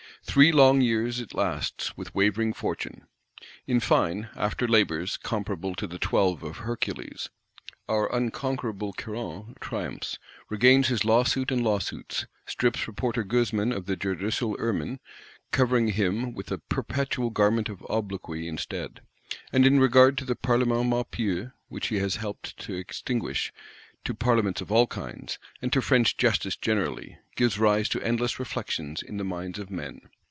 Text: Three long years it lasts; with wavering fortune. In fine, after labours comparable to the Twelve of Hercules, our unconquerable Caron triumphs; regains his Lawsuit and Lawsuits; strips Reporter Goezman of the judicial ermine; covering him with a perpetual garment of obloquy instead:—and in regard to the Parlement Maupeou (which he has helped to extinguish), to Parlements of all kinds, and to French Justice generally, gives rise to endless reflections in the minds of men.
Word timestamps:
Three 0.23 0.51
long 0.51 0.81
years 0.81 1.19
it 1.19 1.33
lasts; 1.33 1.97
with 1.97 2.13
wavering 2.13 2.53
fortune. 2.53 3.07
In 3.65 3.79
fine, 3.79 4.29
after 4.35 4.67
labours 4.67 5.17
comparable 5.17 5.73
to 5.75 5.87
the 5.87 5.97
Twelve 5.97 6.43
of 6.43 6.57
Hercules, 6.57 7.29
our 7.89 8.07
unconquerable 8.15 8.93
Caron 8.93 9.55
triumphs; 9.59 10.19
regains 10.47 10.87
his 10.87 11.03
Lawsuit 11.03 11.51
and 11.51 11.63
Lawsuits; 11.63 12.27
strips 12.45 12.87
Reporter 12.87 13.23
Goezman 13.23 13.73
of 13.73 13.87
the 13.87 13.97
judicial 13.97 14.55
ermine; 14.59 14.99
covering 15.51 15.87
him 15.87 16.33
with 16.35 16.49
a 16.51 16.59
perpetual 16.59 17.31
garment 17.31 17.67
of 17.67 17.85
obloquy 17.89 18.47
instead:—and 18.47 19.65
in 19.65 19.79
regard 19.79 20.17
to 20.19 20.23
the 20.23 20.35
Parlement 20.35 20.85
Maupeou 20.87 21.51
(which 21.67 21.87
he 21.87 21.97
has 21.97 22.17
helped 22.17 22.55
to 22.59 22.75
extinguish), 22.75 23.51
to 24.03 24.15
Parlements 24.15 24.61
of 24.61 24.71
all 24.71 24.87
kinds, 24.87 25.37
and 25.61 25.71
to 25.73 25.79
French 25.81 26.17
Justice 26.17 26.55
generally, 26.55 27.19
gives 27.35 27.59
rise 27.59 27.87
to 27.89 28.01
endless 28.01 28.39
reflections 28.39 29.03
in 29.03 29.17
the 29.17 29.23
minds 29.23 29.59
of 29.59 29.69
men. 29.69 30.01